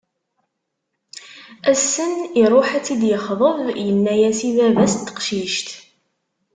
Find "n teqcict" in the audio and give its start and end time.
4.97-5.67